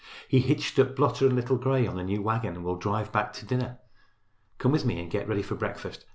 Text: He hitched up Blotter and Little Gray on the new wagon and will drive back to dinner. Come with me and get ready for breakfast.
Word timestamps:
He 0.27 0.39
hitched 0.39 0.79
up 0.79 0.95
Blotter 0.95 1.27
and 1.27 1.35
Little 1.35 1.57
Gray 1.57 1.85
on 1.85 1.95
the 1.95 2.03
new 2.03 2.23
wagon 2.23 2.55
and 2.55 2.63
will 2.63 2.75
drive 2.75 3.11
back 3.11 3.33
to 3.33 3.45
dinner. 3.45 3.77
Come 4.57 4.71
with 4.71 4.83
me 4.83 4.99
and 4.99 5.11
get 5.11 5.27
ready 5.27 5.43
for 5.43 5.53
breakfast. 5.53 6.07